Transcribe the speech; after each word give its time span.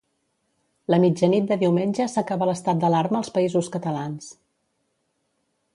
La 0.93 0.97
mitjanit 1.03 1.51
de 1.51 1.57
diumenge 1.63 2.07
s'acaba 2.13 2.49
l'estat 2.51 2.81
d'alarma 2.85 3.21
als 3.21 3.31
Països 3.37 3.69
Catalans. 3.77 4.33